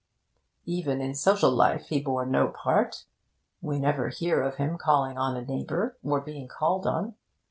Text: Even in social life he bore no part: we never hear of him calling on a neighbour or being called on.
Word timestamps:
Even 0.65 0.99
in 0.99 1.13
social 1.13 1.51
life 1.51 1.89
he 1.89 2.01
bore 2.01 2.25
no 2.25 2.47
part: 2.47 3.05
we 3.61 3.77
never 3.77 4.09
hear 4.09 4.41
of 4.41 4.55
him 4.55 4.75
calling 4.75 5.15
on 5.15 5.37
a 5.37 5.45
neighbour 5.45 5.95
or 6.03 6.19
being 6.21 6.47
called 6.47 6.87
on. 6.87 7.13